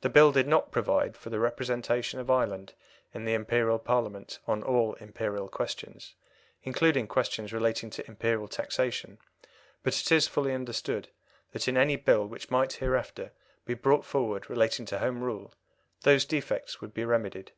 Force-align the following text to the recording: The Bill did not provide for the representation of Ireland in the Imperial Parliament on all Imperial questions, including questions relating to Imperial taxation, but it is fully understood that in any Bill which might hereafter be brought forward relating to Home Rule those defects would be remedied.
The 0.00 0.08
Bill 0.08 0.32
did 0.32 0.48
not 0.48 0.72
provide 0.72 1.18
for 1.18 1.28
the 1.28 1.38
representation 1.38 2.18
of 2.18 2.30
Ireland 2.30 2.72
in 3.12 3.26
the 3.26 3.34
Imperial 3.34 3.78
Parliament 3.78 4.38
on 4.46 4.62
all 4.62 4.94
Imperial 4.94 5.50
questions, 5.50 6.14
including 6.62 7.06
questions 7.06 7.52
relating 7.52 7.90
to 7.90 8.08
Imperial 8.08 8.48
taxation, 8.48 9.18
but 9.82 10.00
it 10.00 10.10
is 10.10 10.26
fully 10.26 10.54
understood 10.54 11.10
that 11.52 11.68
in 11.68 11.76
any 11.76 11.96
Bill 11.96 12.26
which 12.26 12.50
might 12.50 12.72
hereafter 12.72 13.32
be 13.66 13.74
brought 13.74 14.06
forward 14.06 14.48
relating 14.48 14.86
to 14.86 14.98
Home 14.98 15.22
Rule 15.22 15.52
those 16.04 16.24
defects 16.24 16.80
would 16.80 16.94
be 16.94 17.04
remedied. 17.04 17.52